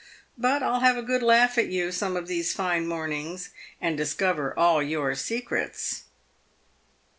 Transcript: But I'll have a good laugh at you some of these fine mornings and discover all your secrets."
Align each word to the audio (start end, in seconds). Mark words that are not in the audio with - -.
But 0.35 0.63
I'll 0.63 0.79
have 0.79 0.97
a 0.97 1.03
good 1.03 1.21
laugh 1.21 1.59
at 1.59 1.67
you 1.67 1.91
some 1.91 2.17
of 2.17 2.27
these 2.27 2.55
fine 2.55 2.87
mornings 2.87 3.51
and 3.79 3.95
discover 3.95 4.51
all 4.57 4.81
your 4.81 5.13
secrets." 5.13 6.05